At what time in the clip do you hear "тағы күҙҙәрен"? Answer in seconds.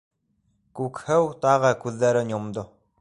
1.43-2.33